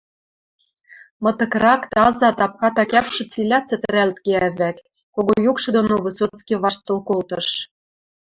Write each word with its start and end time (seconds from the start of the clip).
мытыкрак, 1.23 1.81
таза, 1.93 2.29
тапката 2.39 2.83
кӓпшӹ 2.91 3.23
цилӓ 3.31 3.59
цӹтӹрӓлт 3.67 4.17
кеӓ 4.25 4.49
вӓк, 4.59 4.77
кого 5.15 5.33
юкшы 5.49 5.69
доно 5.75 5.95
Высоцкий 6.05 6.59
ваштыл 6.63 6.97
колтыш. 7.09 7.47